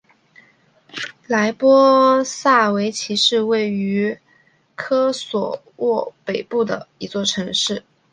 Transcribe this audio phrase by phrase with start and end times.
[1.27, 4.17] 莱波萨维奇是位于
[4.73, 7.83] 科索沃北部的一座城市。